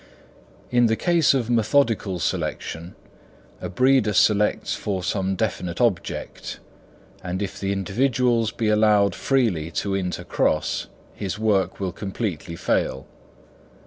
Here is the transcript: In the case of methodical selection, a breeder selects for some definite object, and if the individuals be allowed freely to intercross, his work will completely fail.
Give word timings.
In 0.71 0.87
the 0.87 0.95
case 0.95 1.35
of 1.35 1.51
methodical 1.51 2.17
selection, 2.17 2.95
a 3.61 3.69
breeder 3.69 4.13
selects 4.13 4.73
for 4.73 5.03
some 5.03 5.35
definite 5.35 5.79
object, 5.79 6.59
and 7.23 7.39
if 7.39 7.59
the 7.59 7.71
individuals 7.71 8.49
be 8.51 8.67
allowed 8.69 9.13
freely 9.13 9.69
to 9.73 9.89
intercross, 9.91 10.87
his 11.13 11.37
work 11.37 11.79
will 11.79 11.91
completely 11.91 12.55
fail. 12.55 13.05